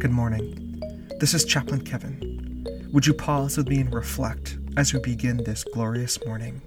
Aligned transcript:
Good 0.00 0.12
morning. 0.12 0.82
This 1.18 1.34
is 1.34 1.44
Chaplain 1.44 1.82
Kevin. 1.82 2.88
Would 2.90 3.06
you 3.06 3.12
pause 3.12 3.58
with 3.58 3.68
me 3.68 3.80
and 3.80 3.92
reflect 3.92 4.56
as 4.78 4.94
we 4.94 5.00
begin 5.00 5.36
this 5.44 5.62
glorious 5.62 6.18
morning? 6.24 6.62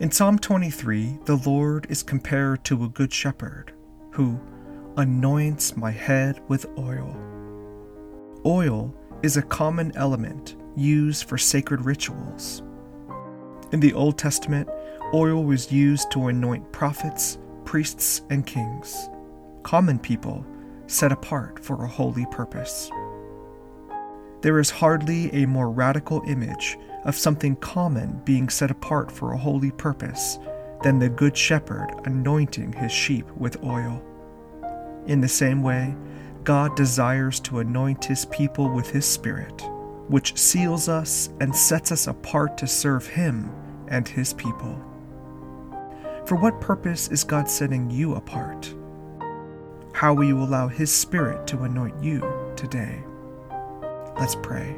In 0.00 0.10
Psalm 0.10 0.38
23, 0.38 1.20
the 1.24 1.36
Lord 1.46 1.86
is 1.88 2.02
compared 2.02 2.62
to 2.66 2.84
a 2.84 2.90
good 2.90 3.10
shepherd 3.10 3.72
who 4.10 4.38
anoints 4.98 5.78
my 5.78 5.92
head 5.92 6.38
with 6.48 6.66
oil. 6.76 7.16
Oil 8.44 8.94
is 9.22 9.38
a 9.38 9.42
common 9.42 9.96
element 9.96 10.56
used 10.76 11.26
for 11.26 11.38
sacred 11.38 11.86
rituals. 11.86 12.62
In 13.72 13.80
the 13.80 13.94
Old 13.94 14.18
Testament, 14.18 14.68
oil 15.14 15.42
was 15.42 15.72
used 15.72 16.10
to 16.10 16.26
anoint 16.26 16.70
prophets, 16.70 17.38
priests, 17.64 18.20
and 18.28 18.46
kings, 18.46 19.08
common 19.62 19.98
people 19.98 20.44
set 20.86 21.12
apart 21.12 21.58
for 21.58 21.84
a 21.84 21.88
holy 21.88 22.26
purpose. 22.26 22.90
There 24.42 24.58
is 24.58 24.70
hardly 24.70 25.32
a 25.32 25.46
more 25.46 25.70
radical 25.70 26.22
image 26.26 26.76
of 27.04 27.16
something 27.16 27.56
common 27.56 28.20
being 28.24 28.48
set 28.48 28.70
apart 28.70 29.10
for 29.10 29.32
a 29.32 29.38
holy 29.38 29.70
purpose 29.70 30.38
than 30.82 30.98
the 30.98 31.08
Good 31.08 31.36
Shepherd 31.36 31.94
anointing 32.04 32.72
his 32.72 32.92
sheep 32.92 33.30
with 33.36 33.62
oil. 33.62 34.02
In 35.06 35.20
the 35.20 35.28
same 35.28 35.62
way, 35.62 35.96
God 36.44 36.76
desires 36.76 37.38
to 37.40 37.60
anoint 37.60 38.04
his 38.04 38.24
people 38.26 38.68
with 38.68 38.90
his 38.90 39.06
Spirit, 39.06 39.62
which 40.08 40.36
seals 40.36 40.88
us 40.88 41.30
and 41.40 41.54
sets 41.54 41.92
us 41.92 42.08
apart 42.08 42.58
to 42.58 42.66
serve 42.66 43.06
him 43.06 43.50
and 43.88 44.06
his 44.08 44.32
people. 44.34 44.76
For 46.26 46.36
what 46.36 46.60
purpose 46.60 47.08
is 47.08 47.24
God 47.24 47.48
setting 47.48 47.90
you 47.90 48.14
apart? 48.14 48.74
How 50.02 50.12
will 50.12 50.24
you 50.24 50.42
allow 50.42 50.66
his 50.66 50.90
Spirit 50.90 51.46
to 51.46 51.62
anoint 51.62 52.02
you 52.02 52.28
today? 52.56 53.04
Let's 54.18 54.34
pray. 54.34 54.76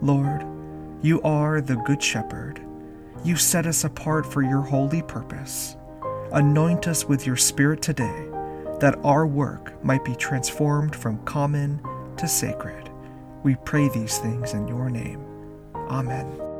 Lord, 0.00 0.42
you 1.02 1.20
are 1.20 1.60
the 1.60 1.76
Good 1.76 2.02
Shepherd. 2.02 2.58
You 3.24 3.36
set 3.36 3.66
us 3.66 3.84
apart 3.84 4.24
for 4.24 4.40
your 4.40 4.62
holy 4.62 5.02
purpose. 5.02 5.76
Anoint 6.32 6.88
us 6.88 7.04
with 7.04 7.26
your 7.26 7.36
Spirit 7.36 7.82
today, 7.82 8.26
that 8.80 8.98
our 9.04 9.26
work 9.26 9.84
might 9.84 10.02
be 10.02 10.14
transformed 10.14 10.96
from 10.96 11.22
common 11.26 11.82
to 12.16 12.26
sacred. 12.26 12.88
We 13.42 13.56
pray 13.66 13.90
these 13.90 14.16
things 14.16 14.54
in 14.54 14.66
your 14.66 14.88
name. 14.88 15.22
Amen. 15.90 16.55